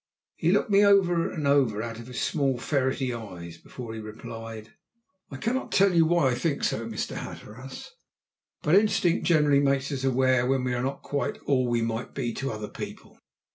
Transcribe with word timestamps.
He 0.35 0.51
looked 0.51 0.71
me 0.71 0.83
over 0.83 1.29
and 1.29 1.45
over 1.45 1.83
out 1.83 1.99
of 1.99 2.07
his 2.07 2.19
small 2.19 2.57
ferrety 2.57 3.13
eyes 3.13 3.59
before 3.59 3.93
he 3.93 3.99
replied: 3.99 4.73
"I 5.29 5.37
cannot 5.37 5.71
tell 5.71 5.93
you 5.93 6.07
why 6.07 6.31
I 6.31 6.33
think 6.33 6.63
so, 6.63 6.87
Mr. 6.87 7.15
Hatteras, 7.17 7.91
but 8.63 8.73
instinct 8.73 9.27
generally 9.27 9.59
makes 9.61 9.91
us 9.91 10.03
aware 10.03 10.47
when 10.47 10.63
we 10.63 10.73
are 10.73 10.81
not 10.81 11.03
quite 11.03 11.37
all 11.45 11.67
we 11.67 11.83
might 11.83 12.15
be 12.15 12.33
to 12.33 12.51
other 12.51 12.67
people. 12.67 13.19